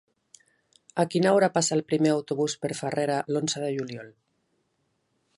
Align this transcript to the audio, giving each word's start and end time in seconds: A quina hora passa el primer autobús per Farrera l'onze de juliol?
A 1.01 1.03
quina 1.15 1.33
hora 1.39 1.49
passa 1.57 1.75
el 1.75 1.83
primer 1.91 2.13
autobús 2.13 2.55
per 2.63 2.71
Farrera 2.79 3.19
l'onze 3.35 3.61
de 3.65 3.69
juliol? 3.75 4.09